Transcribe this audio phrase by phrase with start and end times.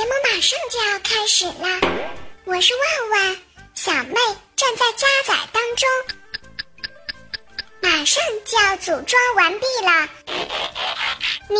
[0.00, 1.78] 节目马上就要开始了！
[2.46, 3.38] 我是万万，
[3.74, 4.14] 小妹
[4.56, 5.86] 正在加载当中，
[7.82, 10.08] 马上就要组装完毕了，
[11.50, 11.58] 你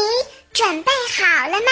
[0.55, 1.71] 准备好了吗？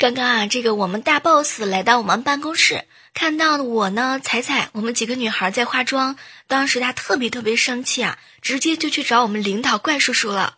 [0.00, 6.16] 刚刚啊，这个我们大 boss 来到我们办公室，看到我呢，彩彩，我们几个女孩在化妆。
[6.46, 10.56] 当时他特别特别生气啊，直接就去找我们领导怪叔叔了。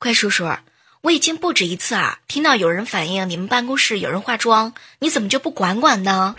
[0.00, 0.56] 怪叔叔，
[1.02, 6.34] 我已经不止一次啊，听到有人反映你们办公室有人化妆，你怎么就不管管呢？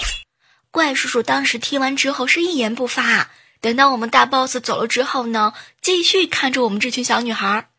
[0.71, 3.29] 怪叔叔当时听完之后是一言不发。
[3.61, 7.69] 等到我们大 boss 走了之后呢，继续看着我们这群小女孩。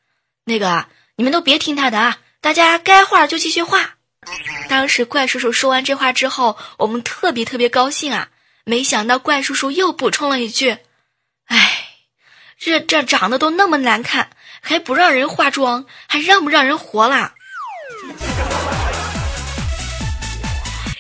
[0.47, 3.97] 那个，你们都别听他的啊，大家该画就继续画。
[4.69, 8.29] 当时怪叔叔说完这话之后，我们特别特别高兴啊！
[8.65, 10.79] 没想到怪叔叔又补充了一句
[11.47, 11.89] ：“哎，
[12.59, 17.35] 这这长得都那么难看，还不让人化妆，还让不让人活啦？”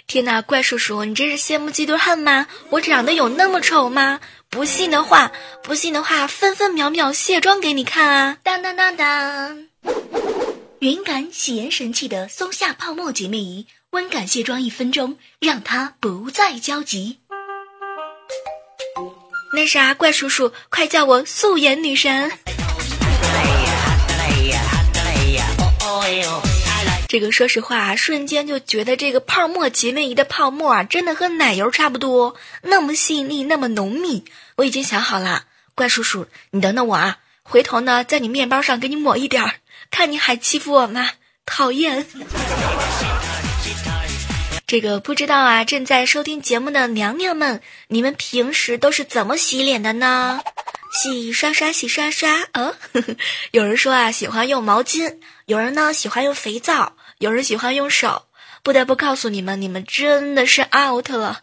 [0.06, 2.46] 天哪，怪叔叔，你这是羡慕嫉妒恨吗？
[2.68, 4.20] 我长得有那么丑吗？
[4.50, 8.36] 不信的话，不信的话，分分秒秒卸妆给你看啊！
[8.42, 9.68] 当当当当。
[10.82, 17.20] 云感洗颜神器的松下泡沫洁面仪，温感卸妆一分钟，让它不再焦急。
[19.54, 22.32] 那啥，怪叔叔，快叫我素颜女神！
[27.06, 34.24] 这个说实话啊，瞬间就觉得这个泡沫洁面仪的泡沫啊，真的和奶油差不多，那么细腻，那么浓密。
[34.56, 35.44] 我已经想好了，
[35.76, 39.54] 怪叔叔，你等等我啊，回头呢，在你面包上给你抹一点儿。
[39.90, 41.10] 看你还欺负我吗？
[41.44, 42.06] 讨厌！
[44.66, 50.40] 这个不知道啊，正在收听节目的娘娘们，你们平时都是怎么洗脸的呢？
[50.92, 52.46] 洗刷刷，洗刷刷。
[52.52, 52.74] 嗯，
[53.52, 58.26] 有人说啊，喜欢用毛巾；有人呢，喜欢用肥皂；有人喜欢用手。
[58.62, 61.40] 不得不告诉你们，你们真的是 out 了。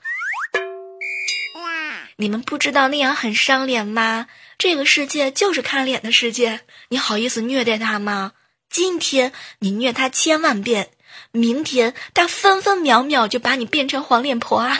[2.15, 4.27] 你们不知道那样很伤脸吗？
[4.59, 6.59] 这个世界就是看脸的世界，
[6.89, 8.33] 你好意思虐待他吗？
[8.69, 10.89] 今天你虐他千万遍，
[11.31, 14.77] 明天他分分秒秒就把你变成黄脸婆啊！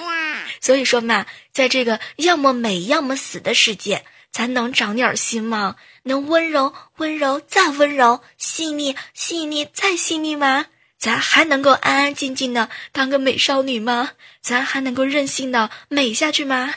[0.60, 4.04] 所以说嘛，在这个要么美要么死的世界，
[4.34, 5.78] 咱能长点心吗？
[6.04, 10.66] 能温柔温柔再温柔，细腻细腻再细腻吗？
[10.98, 14.12] 咱还能够安安静静的当个美少女吗？
[14.42, 16.74] 咱还能够任性的美下去吗？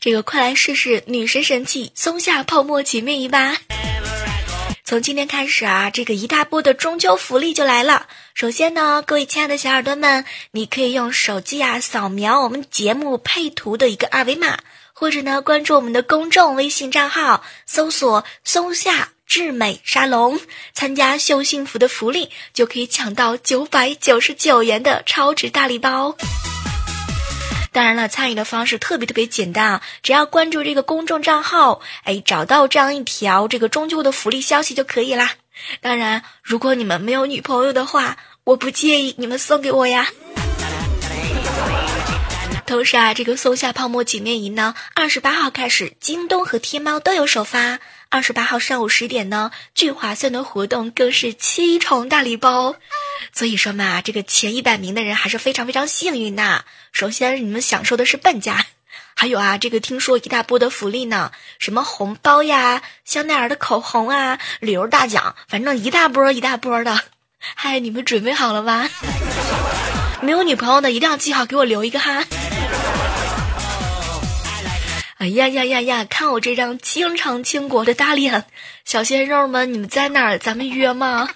[0.00, 3.58] 这个快来试试女神神器松下泡沫洁面仪吧！
[4.82, 8.06] 从今天开始啊，这个一大波的中秋福利就来了。
[8.32, 14.60] 首先呢，各位亲爱的小耳朵们，你可以用手机啊扫描我们节目配图的一个二维码，
[14.94, 20.40] 或者呢关注我们的公众微信账号，搜索“松下智美沙龙”，
[20.72, 26.16] 参加秀幸福的福利，就可以抢到九百九十九元的超值大礼包。
[27.72, 35.32] 当然了，参与的方式特别特别简单啊，只要关注这个公众账号，哎，找到这样一条这个中秋的福利消息就可以啦。
[35.80, 40.08] 当然，如果你们没有女朋友的话，我不介意你们送给我呀。
[42.66, 47.78] 同时啊，这个松下泡沫洁面仪呢，二十八号开始，京东和天猫都有首发。
[48.08, 52.74] 二十八号上午十点呢，巨划算的活动更是七重大礼包。
[53.32, 56.64] 所以说嘛，这个前一百名的人还是非常非常幸运的。
[56.92, 58.66] 首先，你们享受的是半价，
[59.16, 67.00] 还有啊，这个听说一大波的福利呢，什么红包呀、香奈儿的口红啊、旅游大奖，反正一大波一大波的。
[67.38, 68.88] 嗨，你们准备好了吗？
[70.22, 72.24] 没有女朋友的一定要记好，给我留一个哈。
[75.16, 76.04] 哎呀呀呀呀！
[76.06, 78.46] 看我这张经常倾国的大脸，
[78.86, 80.38] 小鲜肉们，你们在哪儿？
[80.38, 81.28] 咱们约吗？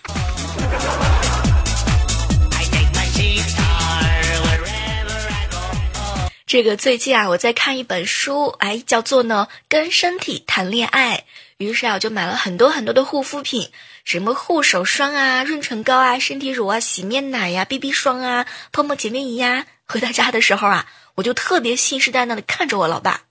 [6.54, 11.16] 这个最近啊，我在看一本书，哎，叫做呢《跟身体谈恋爱》。
[11.56, 13.71] 于是啊，我就买了很多很多的护肤品，
[14.04, 19.66] 什么护手霜啊、润唇膏啊、身体乳啊、洗面奶呀、BB 霜啊、泡沫洁面仪呀。
[19.84, 20.86] 回到家的时候啊，
[21.16, 23.22] 我就特别信誓旦旦的看着我老爸，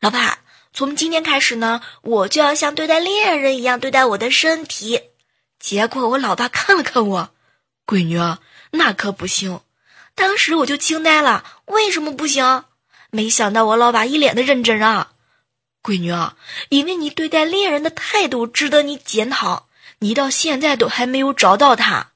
[0.00, 0.38] 老爸，
[0.72, 5.00] 从今天开始呢，我就要像对待恋人一样对待我的身体。
[5.58, 7.30] 结果我老爸看了看我，
[7.84, 8.20] 闺女，
[8.70, 9.62] 那可不行。
[10.14, 12.64] 当时我就惊呆了，为什么不行？
[13.10, 15.12] 没想到我老爸一脸的认真啊，
[15.82, 16.36] 闺女啊，
[16.70, 19.68] 因为你对待恋人的态度值得你检讨，
[19.98, 22.08] 你到现在都还没有找到他。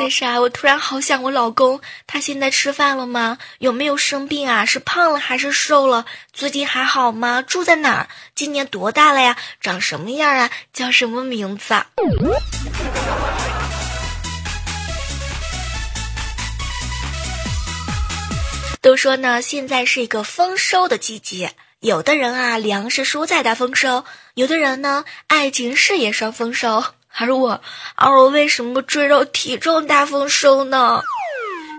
[0.00, 3.38] 那啥，我突然好想我老公，他现在吃饭了吗？
[3.58, 4.64] 有没有生病啊？
[4.66, 6.04] 是胖了还是瘦了？
[6.32, 7.42] 最近还好吗？
[7.42, 8.08] 住在哪儿？
[8.34, 9.36] 今年多大了呀？
[9.60, 10.50] 长什么样啊？
[10.72, 11.86] 叫什么名字啊？
[18.84, 21.54] 都说呢，现在是一个丰收的季节。
[21.80, 24.04] 有的人啊，粮食蔬菜大丰收；
[24.34, 26.84] 有的人呢，爱情事业双丰收。
[27.16, 27.62] 而我，
[27.94, 31.00] 而我为什么赘肉体重大丰收呢？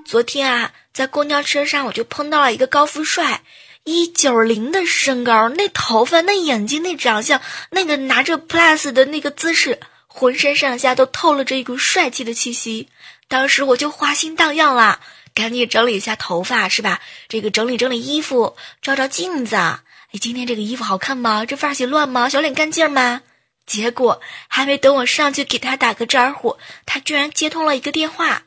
[0.04, 3.44] 昨天啊，在公交车上我就碰到了一个高富帅，
[3.84, 12.90] 一九零的身高，那头发，那眼睛，那长相，那个拿着 plus 的那个姿势，浑身上下都透露着一股帅气的气息。
[13.28, 15.00] 当时我就花心荡漾了。
[15.36, 17.02] 赶紧整理一下头发是吧？
[17.28, 19.56] 这个整理整理衣服，照照镜子。
[19.58, 19.82] 哎，
[20.20, 21.46] 今天这个衣服好看吗？
[21.46, 22.30] 这发型乱吗？
[22.30, 23.22] 小脸干净吗？
[23.66, 28.44] 结果还没等我上去给他打个招呼，他居然接通了一个电话。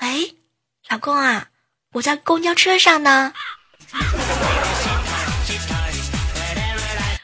[0.00, 0.36] 喂，
[0.88, 1.48] 老公啊，
[1.94, 3.32] 我在公交车上呢。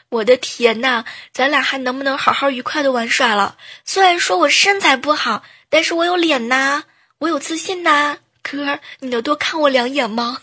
[0.09, 3.55] 我的天呐，咱俩还能不能好好愉快的玩耍了？
[3.85, 6.83] 虽然说我身材不好，但是我有脸呐，
[7.19, 8.17] 我有自信呐。
[8.41, 10.41] 哥，你能多看我两眼吗？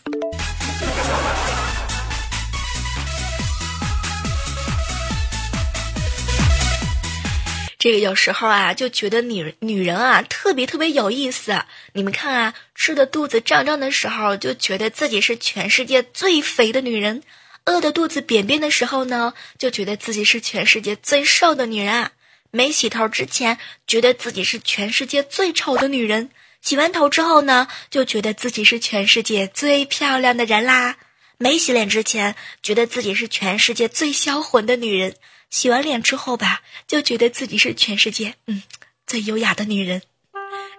[7.79, 11.63] 这个有时候啊，就觉得女女人啊特别特别有意思。
[11.93, 17.21] 你们看啊，吃的肚子胀胀的时候，就觉得自己是全世界最肥的女人；
[17.67, 22.11] 饿的肚子扁扁的时候呢，就觉得自己是全世界最瘦的女人啊。
[22.51, 26.31] 没洗头之前，觉得自己是全世界最丑的女人。
[26.69, 30.97] 洗完头之后呢，就觉得自己是全世界最漂亮的人啦。
[31.39, 35.15] 没洗脸之前，觉得自己是全世界最销魂的女人。
[35.49, 38.63] 洗完脸之后吧，就觉得自己是全世界嗯
[39.07, 40.03] 最优雅的女人。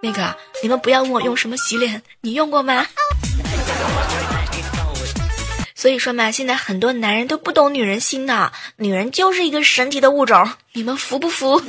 [0.04, 2.86] 那个，你们不要问我用什么洗脸，你用过吗？
[5.74, 11.60] 所以说嘛，现在很多男人都不懂女人心的，女人就是一个神奇的物种，你们服不服？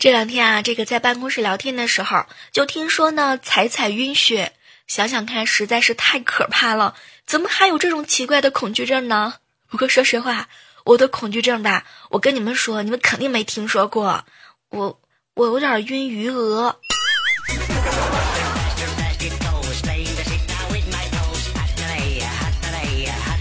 [0.00, 4.54] 这两天啊，这个在办公室聊天的时候，就听说呢，彩彩晕血。
[4.86, 6.94] 想想看，实在是太可怕了。
[7.26, 9.34] 怎么还有这种奇怪的恐惧症呢？
[9.68, 10.48] 不过说实话，
[10.84, 14.24] 我的恐惧症吧，我跟你们说，你们肯定没听说过。
[14.70, 14.98] 我
[15.34, 16.80] 我有点晕余额。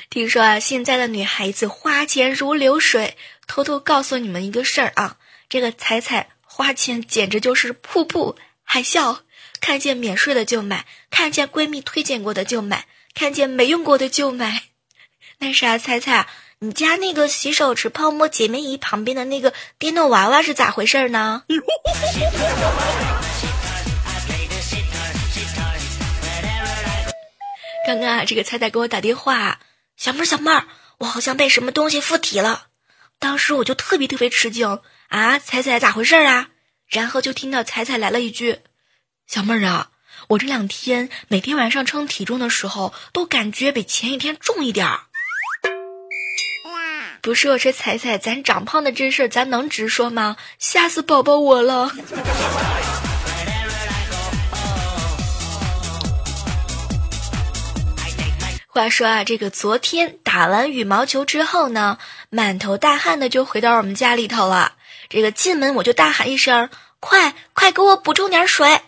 [0.10, 3.16] 听说啊，现在的女孩子花钱如流水。
[3.48, 5.16] 偷偷告诉你们一个事儿啊，
[5.48, 6.28] 这个彩彩。
[6.60, 9.20] 花钱简直就是瀑布海啸，
[9.62, 12.86] 看见免税的就买，看见闺蜜推荐过的就买，
[13.16, 14.64] 看见没用过的就买。
[15.40, 16.28] 那啥，猜猜
[16.60, 21.44] 你家那个洗手池泡沫洁面仪旁边的那个电动娃娃是咋回事呢？
[27.88, 29.62] 刚刚啊，这个猜猜给我打电话，
[29.96, 30.68] 小妹儿小妹儿，
[30.98, 32.68] 我好像被什么东西附体了。
[33.18, 34.82] 当时我就特别特别吃惊。
[35.10, 36.50] 啊，彩彩咋回事啊？
[36.88, 38.60] 然后就听到彩彩来了一句
[39.26, 39.90] ：“小妹儿啊，
[40.30, 45.02] 我这两天每天晚上称体重的时候，都感觉比前一天重一点儿。”
[47.22, 50.38] 不是我说彩彩，咱长胖的这事儿，咱能直说吗？
[50.60, 51.92] 吓死宝宝我了。
[58.68, 61.98] 话说啊，这个昨天打完羽毛球之后呢，
[62.30, 64.74] 满头大汗的就回到我们家里头了。
[65.10, 66.70] 这个进门我就大喊一声
[67.02, 68.82] ：“快快给我补充点水！”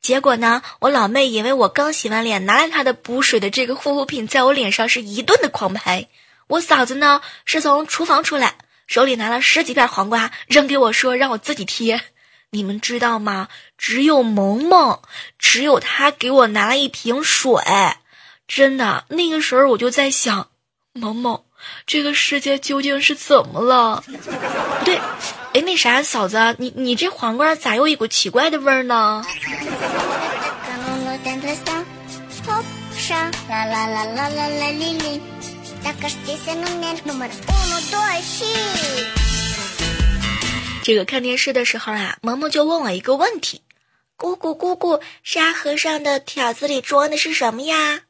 [0.00, 6.08] 结果呢，我老妹以为我刚洗完脸，拿来她的补水的这个护肤品，在我脸上是一顿的狂拍。
[6.46, 12.00] 我嫂子呢是从厨房出来，手里拿了十几片黄瓜，扔给我说让我自己贴。
[12.50, 13.48] 你们知道吗？
[13.76, 15.00] 只有萌萌，
[15.38, 17.50] 只有她给我拿了一瓶水。
[18.46, 20.50] 真的，那个时候我就在想，
[20.92, 21.42] 萌萌，
[21.86, 24.04] 这个世界究竟是怎么了？
[24.06, 25.00] 不 对。
[25.54, 29.24] 哎，那啥，嫂子，你你这黄瓜咋有一股奇怪的味儿呢？
[40.82, 43.62] 这个看电视的时候啊，萌萌就问我一个问题
[44.18, 48.00] ：“姑姑姑姑，沙和尚的条子里装的是什么呀？”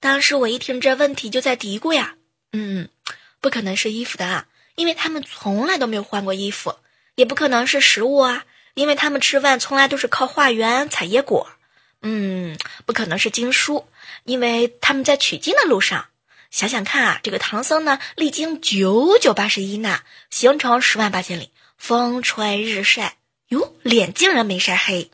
[0.00, 2.16] 当时我一听这问题，就在嘀咕呀
[2.52, 2.88] ：“嗯，
[3.40, 6.74] 不可能是衣服的啊，因为他们从来都没有换过衣服。”
[7.18, 8.44] 也不可能是食物啊，
[8.74, 11.48] 因为他们吃饭从来都是靠化缘采野果。
[12.00, 12.56] 嗯，
[12.86, 13.88] 不可能是经书，
[14.22, 16.06] 因为他们在取经的路上。
[16.52, 23.16] 想想看啊，这个唐僧呢，历经九九八十一难，行程十万八千里，风吹日晒，
[23.48, 25.10] 哟，脸竟然没晒黑。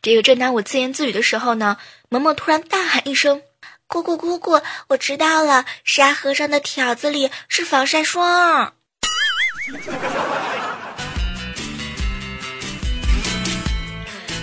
[0.00, 3.42] 这个正当我自言自语的时候呢，萌萌突然大喊一声
[3.88, 8.74] ：“姑姑姑姑，我知道了，沙和尚的条子里是防晒霜。”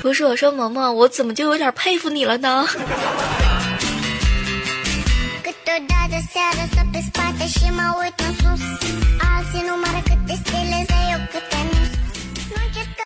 [0.06, 2.68] 不是我说，萌萌，我怎么就有点佩服你了呢？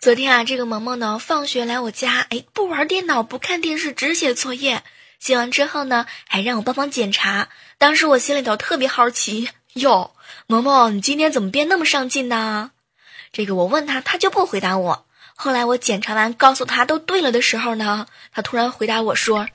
[0.02, 4.82] 昨天啊，这个萌萌呢，放学来我家，哎，不玩电脑，不看电视，只写作业。
[5.18, 7.48] 写完之后呢，还让我帮忙检查。
[7.78, 10.10] 当时我心里头特别好奇，哟，
[10.46, 12.72] 萌萌，你今天怎么变那么上进呢？
[13.32, 15.06] 这个我问他，他就不回答我。
[15.42, 19.48] 后来我检查完，告诉他都对了的时候呢，他突然回答我说：“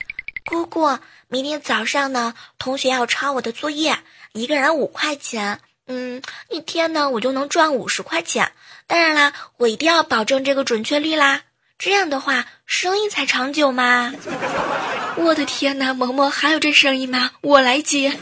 [0.49, 3.99] 姑姑，明天早上呢，同学要抄我的作业，
[4.33, 8.51] 一个人五块钱，嗯，一天呢，我就能赚五十块钱。”
[8.87, 11.41] 当然啦，我一定要保证这个准确率啦，
[11.77, 14.11] 这样的话生意才长久嘛。
[15.17, 17.29] 我的天哪，萌萌还有这生意吗？
[17.41, 18.17] 我来接。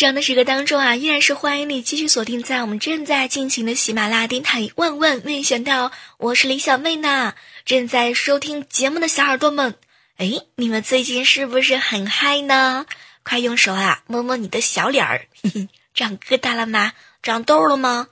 [0.00, 4.70] 这样的时刻当中啊，依然是欢迎你继续锁定在我们正在进行的喜马拉雅电台。
[4.76, 7.34] 万万没想到，我是李小妹呢。
[7.66, 9.74] 正在收听节目的小耳朵们，
[10.16, 12.86] 哎，你们最近是不是很嗨呢？
[13.24, 15.26] 快用手啊摸摸你的小脸儿，
[15.92, 16.94] 长疙瘩了吗？
[17.22, 18.06] 长痘了吗？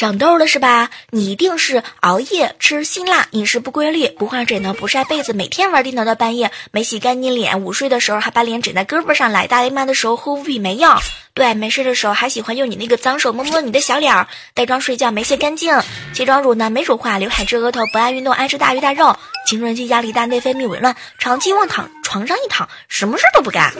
[0.00, 0.88] 长痘了是吧？
[1.10, 10.90] 你一定是熬夜吃辛辣，饮食不规律，不换枕头，不晒被子，每天玩电脑到半夜，没洗干净脸，午睡的时候还把脸枕在胳膊上来，大姨妈的时候护肤品没用，
[11.34, 15.78] 对，没事的时候还喜欢用你那个脏手摸摸你的小脸儿，带妆睡觉没卸干净，
[16.14, 19.14] 卸妆乳呢没乳化，刘海遮额头，不爱运动，爱吃大鱼大肉，
[19.46, 23.70] 青春期压力大，内分泌紊乱，长期卧躺床上一躺，什么事都不干。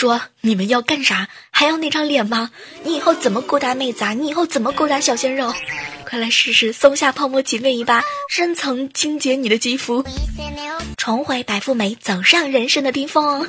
[0.00, 1.28] 说你们要干啥？
[1.50, 2.50] 还要那张脸吗？
[2.84, 4.14] 你以后怎么勾搭妹子啊？
[4.14, 5.52] 你以后怎么勾搭小鲜肉？
[6.08, 10.02] 快来试试松下泡沫洁面仪吧，深层清洁你的肌肤，
[10.96, 13.46] 重回白富美，走上人生的巅峰。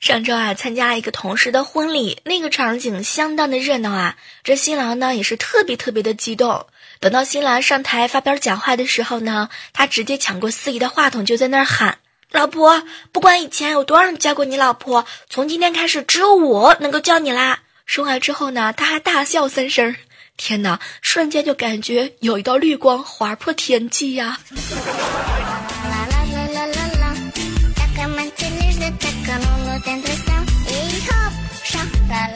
[0.00, 4.16] 上周啊，参加一个同事的婚礼，那个场景相当的热闹啊。
[4.44, 6.66] 这新郎呢，也是特别特别的激动。
[7.00, 11.96] 等到新郎上台发表讲话的时候呢，他直接抢过司仪的话筒，就在那儿喊
[12.30, 19.96] ：“老婆，不管以前有多少人叫过你老婆，从今天开始只有我能够叫你啦！”说完之后呢，他还大笑三声。
[20.36, 24.38] 天哪，瞬间就感觉有一道绿光划破天际呀！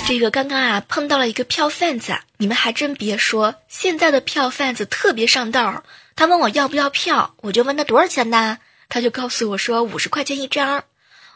[0.07, 5.83] 这个刚刚啊碰到了一个票贩子，你们还真别说，现在的票贩子特别上道。
[6.15, 8.59] 他问我要不要票，我就问他多少钱呢？
[8.91, 10.85] 他就告诉我说五十块钱一张。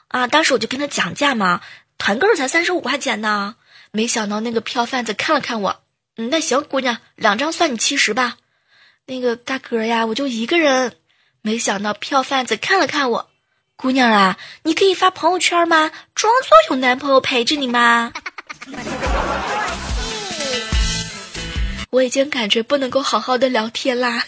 [0.08, 1.62] 啊，当时我就跟他讲价嘛，
[1.96, 3.56] 团购才三十五块钱呢。
[3.90, 5.80] 没想到那个票贩子看了看我，
[6.18, 8.37] 嗯，那行，姑娘，两张算你七十吧。
[9.06, 10.92] 那个大哥呀，我就一个人。
[11.40, 13.30] 没想到票贩子看了看我，
[13.76, 15.90] 姑娘啊，你可以发朋友圈吗？
[16.14, 18.12] 装作有男朋友陪着你吗？
[21.90, 24.25] 我已经感觉不能够好好的聊天啦。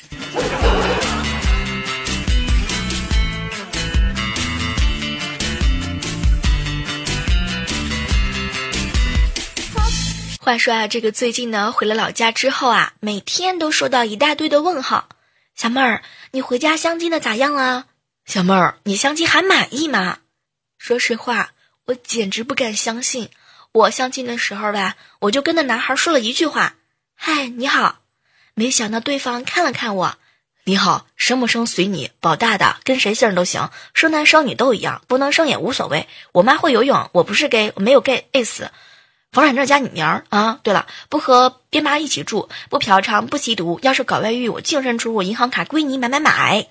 [10.42, 15.08] 话说啊，这个最近呢，回了老家之后啊，每天都收到一大堆的问号。
[15.54, 17.84] 小妹儿，你回家相亲的咋样啊？
[18.24, 20.18] 小妹儿，你相亲还满意吗？
[20.78, 21.50] 说实话，
[21.84, 23.28] 我简直不敢相信。
[23.72, 26.74] 我相亲的时候吧，我就跟那男孩说了一句话
[27.14, 28.00] ：“嗨，你好。”
[28.54, 30.16] 没想到对方看了看我
[30.66, 36.08] ：“你好，生不生随你，保大的，跟谁姓都行，生男生女都一样，不能生也无所谓。
[36.32, 38.72] 我妈会游泳，我不是 gay，没有 gay s
[39.30, 40.58] 房产证加你名儿啊。
[40.64, 43.78] 对了，不和爹妈一起住，不嫖娼，不吸毒。
[43.82, 46.66] 要是搞外遇，我净身出户，银行卡归你买买买。”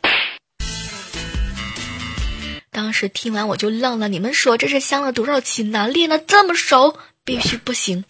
[2.79, 5.86] 当时听完我就愣了，你们说这是相了多少亲呐？
[5.89, 8.05] 练的这么熟，必须不行。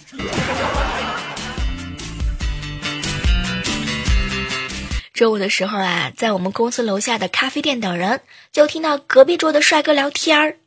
[5.11, 8.21] 周五的时候啊，在我们公司楼下的咖啡店等人，
[8.51, 10.57] 就听到隔壁桌的帅哥聊天儿。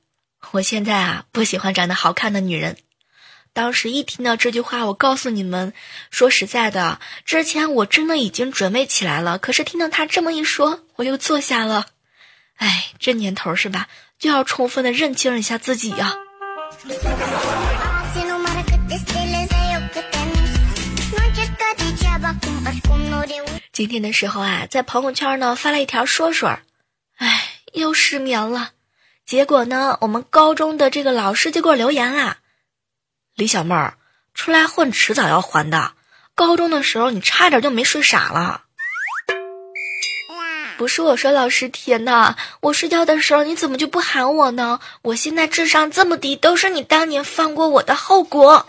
[0.51, 2.79] 我现在啊不喜欢长得好看的女人。
[3.53, 5.73] 当时一听到这句话，我告诉你们，
[6.11, 11.87] 说实在的，之前我真的已经准备起来了，可是听到他这么一说，我又坐下了。
[12.57, 13.89] 哎，这年头是吧？
[14.19, 16.15] 就要充分的认清一下自己呀。
[23.73, 26.59] 今天的时候啊，在朋友圈呢发了一条说说，
[27.17, 28.71] 哎，又失眠了。
[29.25, 32.39] 结果呢，我们高中的这个老师就给我留言啦
[33.35, 33.97] ：“李小妹儿，
[34.35, 35.95] 出来混迟早要还的。
[36.35, 38.62] 高中的时候你差点就没睡傻了。”
[40.83, 44.81] 不是我说，老师，天呐，我睡觉的时候你怎么就不喊我呢？
[45.03, 48.67] 我现在智商这么低，都是你当年放过我的后果。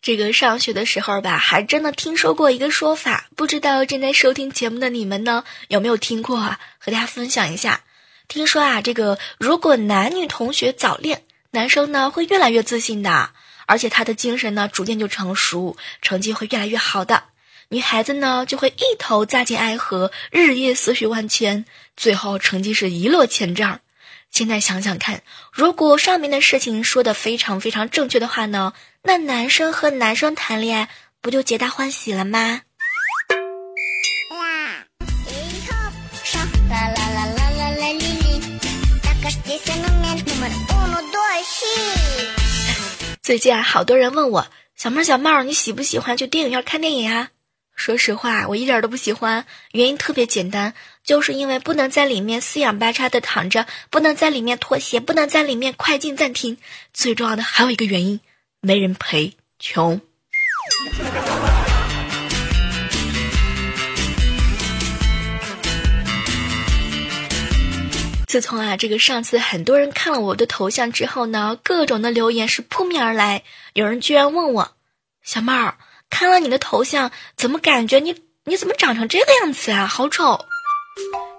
[0.00, 6.58] 这个上学的时候吧，还真的听说过一个说法，不知道正在收听节目的你们呢，有没有听过啊？
[6.78, 7.82] 和大家分享一下。
[8.26, 13.32] 听说啊，这个如果男女同学早恋，男生呢会越来越自信的，
[13.68, 17.24] 而且他的精神呢逐渐就成熟，成绩会越来越好的。
[17.68, 23.80] 女孩子呢就会一头扎进爱河，日夜思绪万千，最后成绩是一落千丈。
[24.30, 25.22] 现在想想看，
[25.52, 28.72] 如果上面的事情说的非常非常正确的话呢？
[29.02, 30.88] 那男生和男生谈恋爱
[31.20, 32.62] 不就皆大欢喜了吗？
[43.28, 47.28] 最近啊，好多人问我小妹儿，小妹儿，你喜不喜欢去电影院看电影啊？
[47.76, 50.72] 说实话，我一点都不喜欢，原因特别简单，
[51.04, 56.56] 就是因为不能在里面四仰八叉的躺着，不能在里面脱鞋，不能在里面快进暂停，
[56.94, 58.18] 最重要的还有一个原因。
[58.62, 60.00] 没人陪，穷。
[68.28, 73.42] 自从啊，这个上次很多人看了我的头像之后呢，各种的留言是扑面而来。
[73.72, 74.72] 有人居然问我
[75.24, 75.78] ：“小妹儿，
[76.10, 79.86] 看了你的头像，怎么感觉你你怎么长成这个样子啊？
[79.86, 80.44] 好丑！”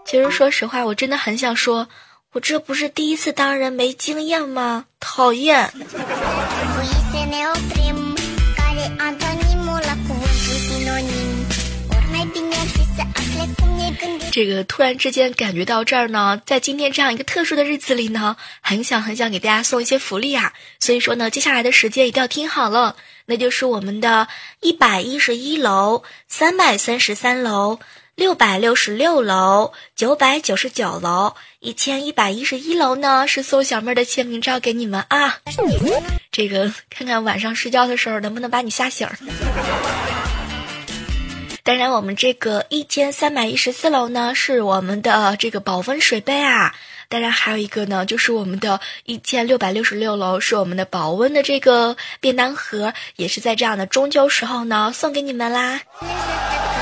[0.07, 1.87] 其实说实话，我真的很想说，
[2.33, 4.85] 我这不是第一次当人没经验吗？
[4.99, 5.71] 讨厌。
[14.31, 20.53] 这个突然之间感觉到这儿呢，在今天这样一个特殊的日子里呢，很想很想给大家送一些福利啊！
[20.79, 24.27] 所以说呢，接下来的时间一定要听好了，那就是我们的
[24.61, 27.79] 一百一十一楼、三百三十三楼、
[28.15, 35.39] 六百六十六楼、九百九十九楼、一千一百一十一楼呢，是送小妹儿的签名照给你们啊！
[36.31, 39.07] 这个看看晚上睡觉的时候能不能把你吓醒。
[41.69, 46.73] 当然，我们这个一千三百一十四楼呢，是我们的这个保温水杯啊。
[47.09, 55.79] 当然，还有一个呢，就是我们的一千六百六十六楼，是我们的保温的这个便当盒，也是在这样的中秋时候呢，送给你们啦。
[55.99, 56.78] 谢谢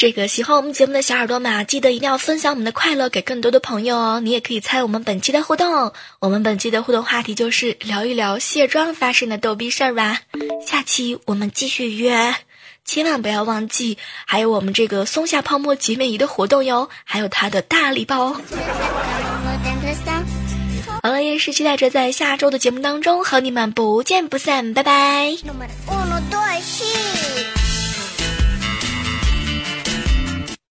[0.00, 4.20] 这个喜欢我们节目的小耳朵们啊，记得一定要分享我们的快乐给更多的朋友哦。
[4.20, 10.20] 你也可以参与我们本期的互动，我们本期的互动话题就是聊一聊卸妆发生的逗逼事儿吧。
[10.66, 12.34] 下期我们继续约，
[12.86, 18.40] 千万不要忘记，还有我们这个松下泡沫洁面仪的活动哟，还有它的大礼包。
[21.02, 25.36] 好了，也是期待着在下周的节目当中和你们不见不散，拜拜。